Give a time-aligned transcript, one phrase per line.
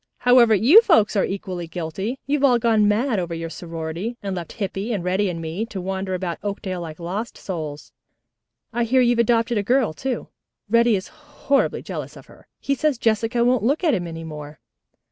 [0.17, 4.53] However, you folks are equally guilty, you've all gone mad over your sorority, and left
[4.53, 7.91] Hippy and Reddy and me to wander about Oakdale like lost souls.
[8.73, 10.29] I hear you've adopted a girl, too.
[10.67, 12.47] Reddy is horribly jealous of her.
[12.59, 14.59] He says Jessica won't look at him any more."